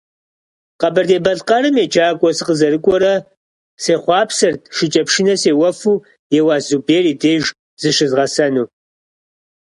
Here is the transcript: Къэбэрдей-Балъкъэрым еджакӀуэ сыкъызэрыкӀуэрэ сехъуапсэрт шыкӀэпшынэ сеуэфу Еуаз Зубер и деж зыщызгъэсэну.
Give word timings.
Къэбэрдей-Балъкъэрым 0.79 1.75
еджакӀуэ 1.83 2.29
сыкъызэрыкӀуэрэ 2.37 3.13
сехъуапсэрт 3.83 4.61
шыкӀэпшынэ 4.75 5.35
сеуэфу 5.41 6.03
Еуаз 6.39 6.63
Зубер 6.69 7.03
и 7.11 7.13
деж 7.21 7.43
зыщызгъэсэну. 7.81 8.65